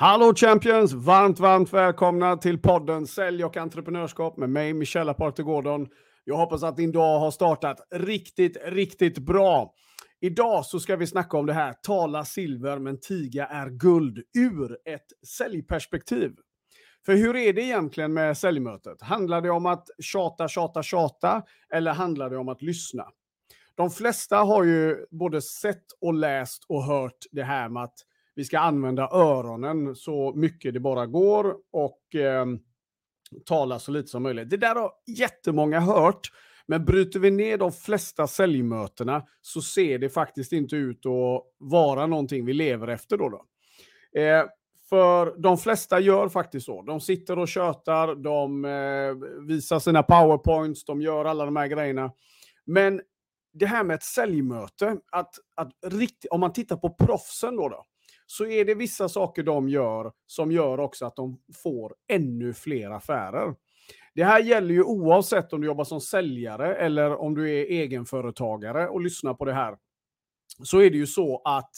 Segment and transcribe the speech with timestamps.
[0.00, 0.92] Hallå Champions!
[0.92, 5.88] Varmt, varmt välkomna till podden Sälj och entreprenörskap med mig, Michelle Aparte Gordon.
[6.24, 9.74] Jag hoppas att din dag har startat riktigt, riktigt bra.
[10.20, 14.78] Idag så ska vi snacka om det här, tala silver men tiga är guld, ur
[14.84, 16.32] ett säljperspektiv.
[17.06, 19.02] För hur är det egentligen med säljmötet?
[19.02, 21.42] Handlar det om att tjata, tjata, tjata
[21.72, 23.04] eller handlar det om att lyssna?
[23.74, 27.98] De flesta har ju både sett och läst och hört det här med att
[28.38, 32.46] vi ska använda öronen så mycket det bara går och eh,
[33.44, 34.50] tala så lite som möjligt.
[34.50, 36.32] Det där har jättemånga hört,
[36.66, 42.06] men bryter vi ner de flesta säljmötena så ser det faktiskt inte ut att vara
[42.06, 43.28] någonting vi lever efter då.
[43.28, 43.44] då.
[44.20, 44.44] Eh,
[44.88, 46.82] för de flesta gör faktiskt så.
[46.82, 52.12] De sitter och tjötar, de eh, visar sina powerpoints, de gör alla de här grejerna.
[52.64, 53.00] Men
[53.52, 57.84] det här med ett säljmöte, att, att rikt, om man tittar på proffsen då, då,
[58.30, 62.90] så är det vissa saker de gör som gör också att de får ännu fler
[62.90, 63.54] affärer.
[64.14, 68.88] Det här gäller ju oavsett om du jobbar som säljare eller om du är egenföretagare
[68.88, 69.76] och lyssnar på det här.
[70.62, 71.70] Så är det ju så att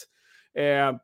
[0.53, 0.97] eh,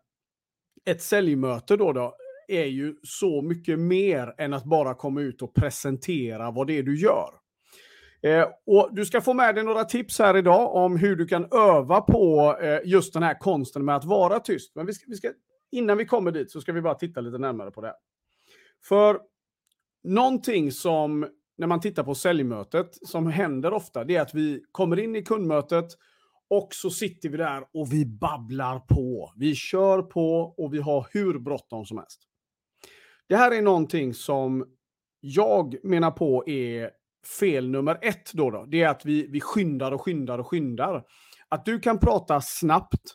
[0.85, 2.15] ett säljmöte då, då
[2.47, 6.83] är ju så mycket mer än att bara komma ut och presentera vad det är
[6.83, 7.29] du gör.
[8.27, 11.47] Eh, och du ska få med dig några tips här idag om hur du kan
[11.51, 14.75] öva på eh, just den här konsten med att vara tyst.
[14.75, 15.31] Men vi ska, vi ska,
[15.71, 17.93] innan vi kommer dit så ska vi bara titta lite närmare på det.
[18.83, 19.19] För
[20.03, 24.99] någonting som, när man tittar på säljmötet, som händer ofta, det är att vi kommer
[24.99, 25.85] in i kundmötet
[26.49, 29.33] och så sitter vi där och vi babblar på.
[29.35, 32.21] Vi kör på och vi har hur bråttom som helst.
[33.27, 34.65] Det här är någonting som
[35.19, 36.91] jag menar på är
[37.39, 38.65] fel nummer ett då, då.
[38.65, 41.03] Det är att vi, vi skyndar och skyndar och skyndar.
[41.49, 43.13] Att du kan prata snabbt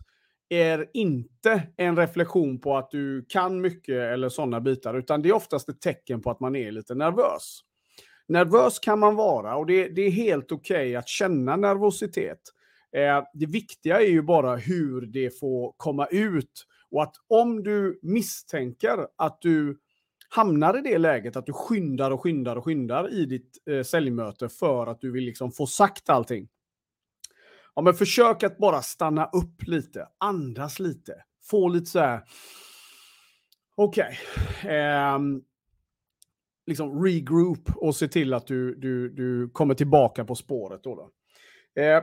[0.49, 5.33] är inte en reflektion på att du kan mycket eller sådana bitar, utan det är
[5.33, 7.61] oftast ett tecken på att man är lite nervös.
[8.29, 12.41] Nervös kan man vara och det, det är helt okej okay att känna nervositet.
[12.97, 18.01] Eh, det viktiga är ju bara hur det får komma ut och att om du
[18.03, 19.79] misstänker att du
[20.35, 24.49] hamnar i det läget att du skyndar och skyndar och skyndar i ditt eh, säljmöte
[24.49, 26.49] för att du vill liksom få sagt allting.
[27.75, 31.15] Ja, men försök att bara stanna upp lite, andas lite,
[31.51, 32.23] få lite så här.
[33.75, 34.19] Okej.
[34.61, 34.77] Okay.
[34.77, 35.19] Eh,
[36.67, 40.83] liksom regroup och se till att du, du, du kommer tillbaka på spåret.
[40.83, 41.11] Då, då.
[41.83, 42.03] Eh,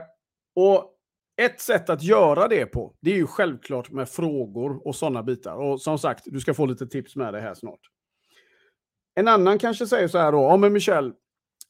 [0.54, 0.96] och
[1.36, 5.56] ett sätt att göra det på, det är ju självklart med frågor och sådana bitar.
[5.56, 7.80] Och som sagt, du ska få lite tips med det här snart.
[9.14, 11.12] En annan kanske säger så här då, ja men Michel,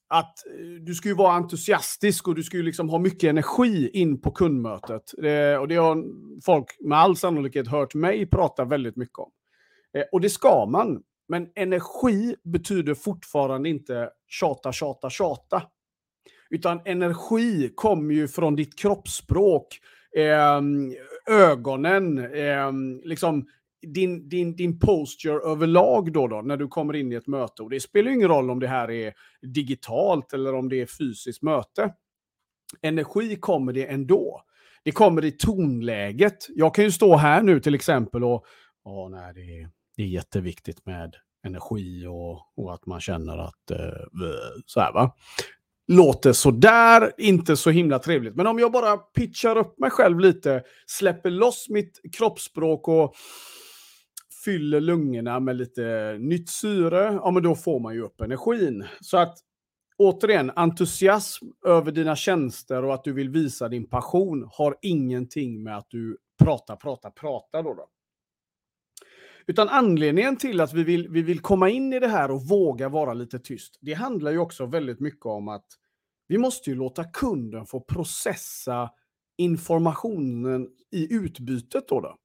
[0.08, 3.90] att eh, du ska ju vara entusiastisk och du ska ju liksom ha mycket energi
[3.92, 5.02] in på kundmötet.
[5.16, 6.04] Det, och det har
[6.44, 9.30] folk med all sannolikhet hört mig prata väldigt mycket om.
[9.98, 11.02] Eh, och det ska man.
[11.28, 15.62] Men energi betyder fortfarande inte tjata, tjata, tjata.
[16.50, 19.78] Utan energi kommer ju från ditt kroppsspråk,
[20.16, 20.60] eh,
[21.36, 22.72] ögonen, eh,
[23.04, 23.46] liksom
[23.82, 27.62] din, din, din posture överlag då, då, när du kommer in i ett möte.
[27.62, 31.42] Och det spelar ingen roll om det här är digitalt eller om det är fysiskt
[31.42, 31.94] möte.
[32.82, 34.42] Energi kommer det ändå.
[34.82, 36.46] Det kommer i tonläget.
[36.48, 38.44] Jag kan ju stå här nu till exempel och
[38.84, 43.70] ja, nej, det, är, det är jätteviktigt med energi och, och att man känner att
[43.70, 43.78] eh,
[44.66, 45.16] så här va.
[45.86, 48.36] Låter sådär, inte så himla trevligt.
[48.36, 53.14] Men om jag bara pitchar upp mig själv lite, släpper loss mitt kroppsspråk och
[54.44, 58.86] fyller lungorna med lite nytt syre, ja men då får man ju upp energin.
[59.00, 59.38] Så att
[59.98, 65.76] återigen, entusiasm över dina tjänster och att du vill visa din passion har ingenting med
[65.76, 67.74] att du pratar, pratar, pratar då.
[67.74, 67.88] då.
[69.46, 72.88] Utan anledningen till att vi vill, vi vill komma in i det här och våga
[72.88, 75.66] vara lite tyst, det handlar ju också väldigt mycket om att
[76.28, 78.90] vi måste ju låta kunden få processa
[79.38, 82.00] informationen i utbytet då.
[82.00, 82.16] då.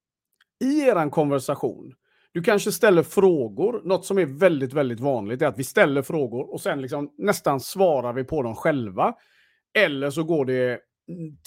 [0.65, 1.93] I er konversation
[2.35, 3.81] du kanske ställer frågor.
[3.83, 7.59] Något som är väldigt, väldigt vanligt är att vi ställer frågor och sen liksom nästan
[7.59, 9.15] svarar vi på dem själva.
[9.77, 10.79] Eller så går det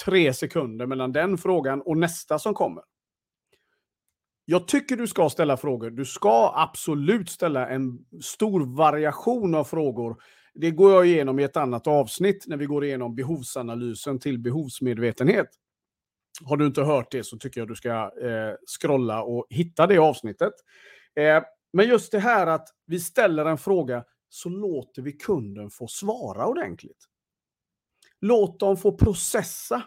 [0.05, 2.83] tre sekunder mellan den frågan och nästa som kommer.
[4.45, 5.91] Jag tycker du ska ställa frågor.
[5.91, 10.17] Du ska absolut ställa en stor variation av frågor.
[10.55, 15.49] Det går jag igenom i ett annat avsnitt när vi går igenom behovsanalysen till behovsmedvetenhet.
[16.45, 17.91] Har du inte hört det så tycker jag du ska
[18.23, 20.53] eh, scrolla och hitta det avsnittet.
[21.17, 21.43] Eh,
[21.73, 26.47] men just det här att vi ställer en fråga så låter vi kunden få svara
[26.47, 27.05] ordentligt.
[28.21, 29.83] Låt dem få processa.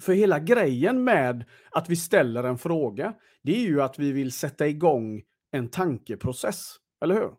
[0.00, 4.32] För hela grejen med att vi ställer en fråga, det är ju att vi vill
[4.32, 7.30] sätta igång en tankeprocess, eller hur?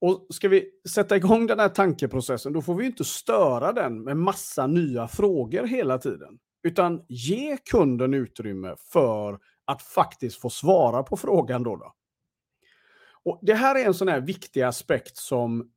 [0.00, 4.16] Och ska vi sätta igång den här tankeprocessen, då får vi inte störa den med
[4.16, 6.38] massa nya frågor hela tiden.
[6.66, 11.76] Utan ge kunden utrymme för att faktiskt få svara på frågan då.
[11.76, 11.94] då.
[13.24, 15.70] Och Det här är en sån här viktig aspekt som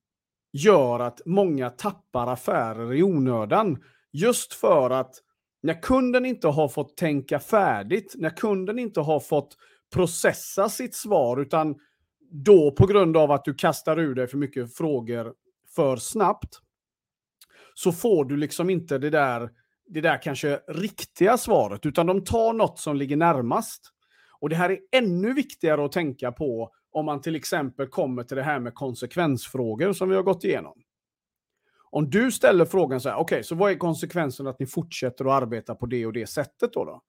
[0.51, 3.83] gör att många tappar affärer i onödan.
[4.12, 5.15] Just för att
[5.62, 9.57] när kunden inte har fått tänka färdigt, när kunden inte har fått
[9.94, 11.75] processa sitt svar, utan
[12.31, 15.33] då på grund av att du kastar ur dig för mycket frågor
[15.75, 16.59] för snabbt,
[17.74, 19.50] så får du liksom inte det där,
[19.89, 23.81] det där kanske riktiga svaret, utan de tar något som ligger närmast.
[24.39, 28.38] Och det här är ännu viktigare att tänka på om man till exempel kommer till
[28.38, 30.81] det här med konsekvensfrågor som vi har gått igenom.
[31.91, 35.25] Om du ställer frågan så här, okej, okay, så vad är konsekvensen att ni fortsätter
[35.25, 36.85] att arbeta på det och det sättet då?
[36.85, 37.01] då?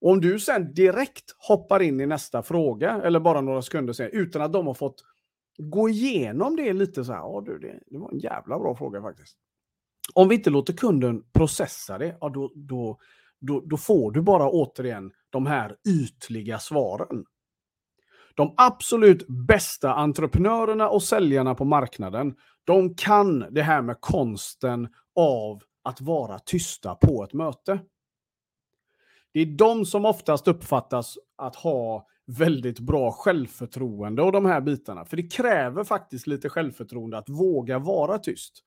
[0.00, 4.12] Och om du sen direkt hoppar in i nästa fråga, eller bara några sekunder senare,
[4.12, 5.04] utan att de har fått
[5.58, 9.02] gå igenom det lite så här, ja du, det, det var en jävla bra fråga
[9.02, 9.36] faktiskt.
[10.14, 12.98] Om vi inte låter kunden processa det, ja, då, då,
[13.40, 17.24] då, då får du bara återigen de här ytliga svaren.
[18.34, 22.34] De absolut bästa entreprenörerna och säljarna på marknaden,
[22.64, 27.80] de kan det här med konsten av att vara tysta på ett möte.
[29.32, 35.04] Det är de som oftast uppfattas att ha väldigt bra självförtroende och de här bitarna.
[35.04, 38.64] För det kräver faktiskt lite självförtroende att våga vara tyst.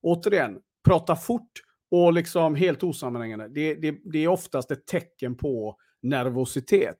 [0.00, 1.52] Återigen, prata fort
[1.90, 3.48] och liksom helt osammanhängande.
[3.48, 6.98] Det, det, det är oftast ett tecken på nervositet.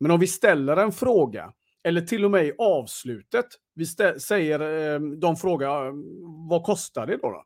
[0.00, 1.52] Men om vi ställer en fråga,
[1.84, 3.86] eller till och med i avslutet, vi
[4.20, 5.92] säger, eh, de frågar
[6.48, 7.44] vad kostar det då, då?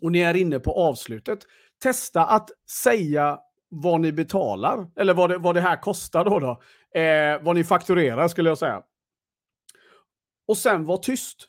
[0.00, 1.38] Och ni är inne på avslutet.
[1.82, 2.50] Testa att
[2.82, 3.38] säga
[3.68, 6.38] vad ni betalar, eller vad det, vad det här kostar då.
[6.38, 6.62] då.
[7.00, 8.82] Eh, vad ni fakturerar skulle jag säga.
[10.48, 11.48] Och sen var tyst.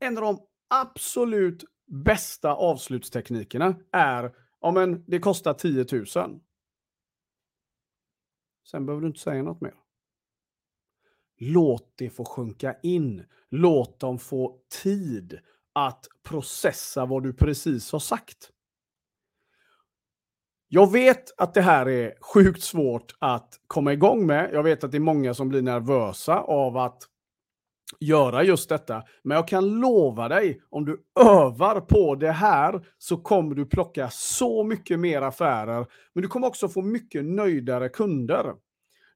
[0.00, 0.38] En av de
[0.74, 6.40] absolut bästa avslutsteknikerna är, ja men det kostar 10 000.
[8.70, 9.74] Sen behöver du inte säga något mer.
[11.38, 13.24] Låt det få sjunka in.
[13.48, 15.38] Låt dem få tid
[15.72, 18.50] att processa vad du precis har sagt.
[20.68, 24.50] Jag vet att det här är sjukt svårt att komma igång med.
[24.52, 27.02] Jag vet att det är många som blir nervösa av att
[28.00, 29.02] göra just detta.
[29.22, 34.10] Men jag kan lova dig, om du övar på det här så kommer du plocka
[34.10, 35.86] så mycket mer affärer.
[36.12, 38.54] Men du kommer också få mycket nöjdare kunder.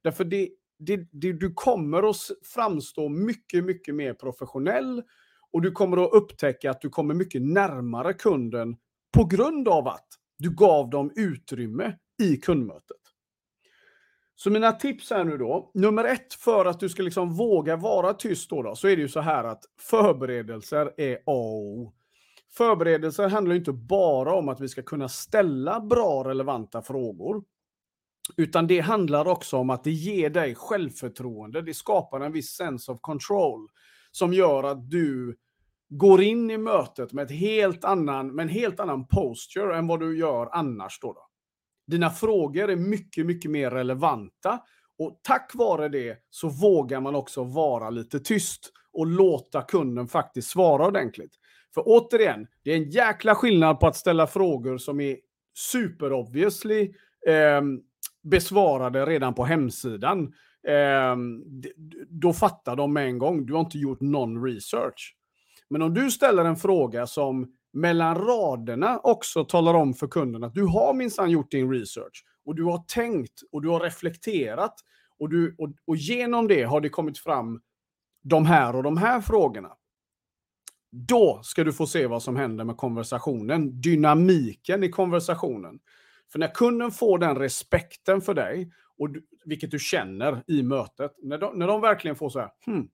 [0.02, 2.16] Därför det, det, det, du kommer att
[2.54, 5.02] framstå mycket, mycket mer professionell
[5.52, 8.76] och du kommer att upptäcka att du kommer mycket närmare kunden
[9.12, 10.06] på grund av att
[10.38, 12.96] du gav dem utrymme i kundmötet.
[14.42, 15.70] Så mina tips här nu då.
[15.74, 19.02] Nummer ett för att du ska liksom våga vara tyst då, då så är det
[19.02, 21.94] ju så här att förberedelser är A och
[22.52, 27.44] Förberedelser handlar inte bara om att vi ska kunna ställa bra relevanta frågor.
[28.36, 31.62] Utan det handlar också om att det ger dig självförtroende.
[31.62, 33.68] Det skapar en viss sense of control
[34.10, 35.36] som gör att du
[35.88, 40.00] går in i mötet med, ett helt annan, med en helt annan posture än vad
[40.00, 40.98] du gör annars.
[41.00, 41.29] Då, då.
[41.90, 44.60] Dina frågor är mycket, mycket mer relevanta
[44.98, 50.50] och tack vare det så vågar man också vara lite tyst och låta kunden faktiskt
[50.50, 51.32] svara ordentligt.
[51.74, 55.16] För återigen, det är en jäkla skillnad på att ställa frågor som är
[55.54, 56.92] super obviously
[57.26, 57.62] eh,
[58.22, 60.32] besvarade redan på hemsidan.
[60.68, 61.16] Eh,
[62.08, 63.46] då fattar de med en gång.
[63.46, 65.16] Du har inte gjort någon research.
[65.70, 70.54] Men om du ställer en fråga som mellan raderna också talar om för kunden att
[70.54, 74.74] du har minsann gjort din research och du har tänkt och du har reflekterat
[75.18, 77.60] och, du, och, och genom det har det kommit fram
[78.22, 79.70] de här och de här frågorna.
[80.92, 85.78] Då ska du få se vad som händer med konversationen, dynamiken i konversationen.
[86.32, 91.12] För när kunden får den respekten för dig, och du, vilket du känner i mötet,
[91.22, 92.88] när de, när de verkligen får så här, hmm,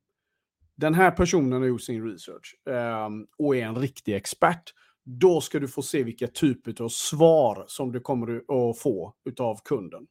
[0.77, 5.59] den här personen har gjort sin research ehm, och är en riktig expert, då ska
[5.59, 10.07] du få se vilka typer av svar som du kommer att få av kunden.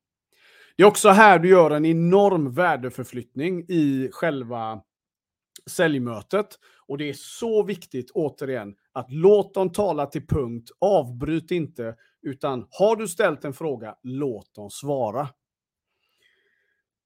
[0.77, 4.81] Det är också här du gör en enorm värdeförflyttning i själva
[5.69, 6.47] säljmötet.
[6.87, 10.71] Och det är så viktigt, återigen, att låt dem tala till punkt.
[10.79, 15.29] Avbryt inte, utan har du ställt en fråga, låt dem svara.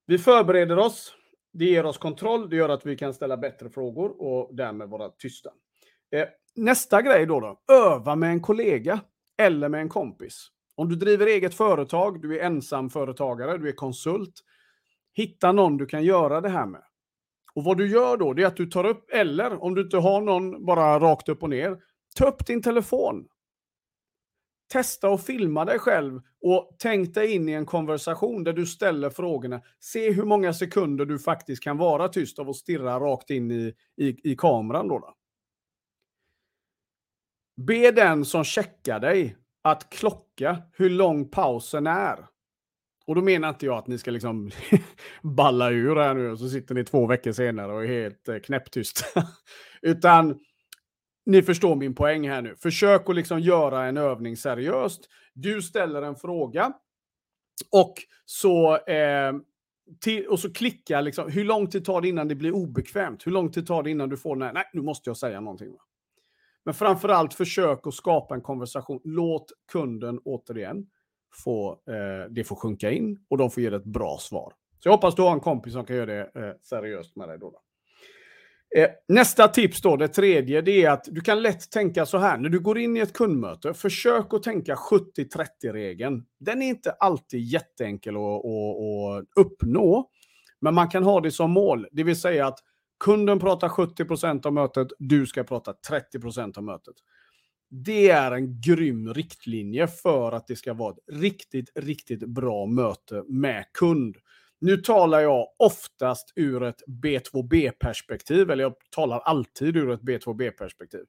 [0.06, 1.16] Vi förbereder oss
[1.53, 5.10] det ger oss kontroll, det gör att vi kan ställa bättre frågor och därmed vara
[5.10, 5.50] tysta.
[6.12, 9.00] Eh, nästa grej då, då, öva med en kollega
[9.38, 10.48] eller med en kompis.
[10.75, 14.44] Om du driver eget företag, du är ensamföretagare, du är konsult,
[15.13, 16.82] Hitta någon du kan göra det här med.
[17.53, 19.98] Och vad du gör då, det är att du tar upp, eller om du inte
[19.98, 21.77] har någon bara rakt upp och ner,
[22.15, 23.27] ta upp din telefon.
[24.70, 29.10] Testa att filma dig själv och tänk dig in i en konversation där du ställer
[29.10, 29.62] frågorna.
[29.80, 33.74] Se hur många sekunder du faktiskt kan vara tyst av att stirra rakt in i,
[33.98, 34.88] i, i kameran.
[34.88, 35.16] Då, då.
[37.58, 42.26] Be den som checkar dig att klocka hur lång pausen är.
[43.06, 44.52] Och då menar inte jag att ni ska liksom
[45.22, 48.38] balla ur här nu och så sitter ni två veckor senare och är helt eh,
[48.38, 49.06] knäpptysta.
[49.82, 50.40] Utan
[51.30, 52.56] ni förstår min poäng här nu.
[52.56, 55.10] Försök att liksom göra en övning seriöst.
[55.34, 56.74] Du ställer en fråga
[57.72, 57.94] och
[58.26, 59.34] så, eh,
[60.02, 63.28] till, och så klicka liksom, hur lång tid tar det innan det blir obekvämt?
[63.28, 65.72] Hur lång tid tar det innan du får nej, nej nu måste jag säga någonting.
[65.72, 65.80] Va?
[66.64, 69.02] Men framförallt försök att skapa en konversation.
[69.04, 70.88] Låt kunden återigen
[71.44, 74.54] få, eh, det får sjunka in och de får ge dig ett bra svar.
[74.80, 77.40] Så jag hoppas du har en kompis som kan göra det eh, seriöst med dig.
[77.40, 77.62] Då, då.
[78.76, 82.38] Eh, nästa tips då, det tredje, det är att du kan lätt tänka så här.
[82.38, 86.26] När du går in i ett kundmöte, försök att tänka 70-30-regeln.
[86.40, 90.10] Den är inte alltid jätteenkel att, att, att uppnå.
[90.62, 91.88] Men man kan ha det som mål.
[91.92, 92.60] Det vill säga att
[93.00, 96.96] kunden pratar 70% av mötet, du ska prata 30% av mötet.
[97.70, 103.24] Det är en grym riktlinje för att det ska vara ett riktigt, riktigt bra möte
[103.28, 104.18] med kund.
[104.62, 111.04] Nu talar jag oftast ur ett B2B-perspektiv, eller jag talar alltid ur ett B2B-perspektiv.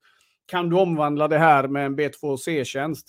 [0.47, 3.09] Kan du omvandla det här med en B2C-tjänst?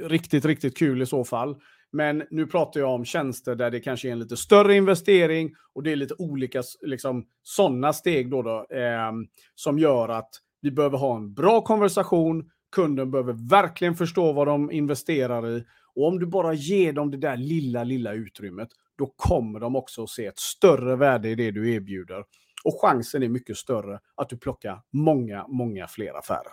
[0.00, 1.56] Riktigt, riktigt kul i så fall.
[1.92, 5.82] Men nu pratar jag om tjänster där det kanske är en lite större investering och
[5.82, 9.12] det är lite olika liksom, sådana steg då, då eh,
[9.54, 10.30] som gör att
[10.60, 12.50] vi behöver ha en bra konversation.
[12.72, 15.64] Kunden behöver verkligen förstå vad de investerar i.
[15.94, 20.02] Och om du bara ger dem det där lilla, lilla utrymmet, då kommer de också
[20.02, 22.24] att se ett större värde i det du erbjuder.
[22.64, 26.52] Och chansen är mycket större att du plockar många, många fler affärer.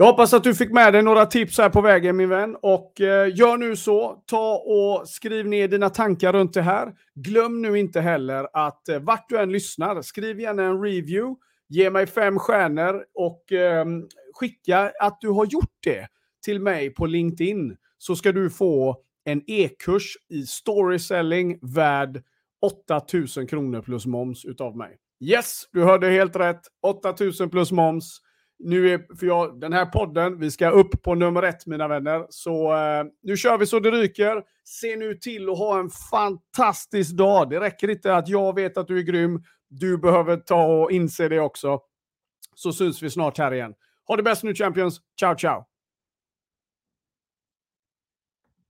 [0.00, 2.56] Jag hoppas att du fick med dig några tips här på vägen min vän.
[2.62, 6.92] Och eh, gör nu så, ta och skriv ner dina tankar runt det här.
[7.14, 11.90] Glöm nu inte heller att eh, vart du än lyssnar, skriv gärna en review, ge
[11.90, 13.84] mig fem stjärnor och eh,
[14.34, 16.08] skicka att du har gjort det
[16.44, 17.76] till mig på LinkedIn.
[17.98, 22.22] Så ska du få en e-kurs i storyselling värd
[22.62, 24.96] 8000 kronor plus moms utav mig.
[25.20, 26.60] Yes, du hörde helt rätt.
[26.82, 28.20] 8000 plus moms.
[28.58, 32.26] Nu är, för jag, den här podden, vi ska upp på nummer ett mina vänner.
[32.30, 34.42] Så eh, nu kör vi så det ryker.
[34.64, 37.50] Se nu till att ha en fantastisk dag.
[37.50, 39.44] Det räcker inte att jag vet att du är grym.
[39.68, 41.80] Du behöver ta och inse det också.
[42.54, 43.74] Så syns vi snart här igen.
[44.06, 45.00] Ha det bäst nu Champions.
[45.20, 45.69] Ciao, ciao!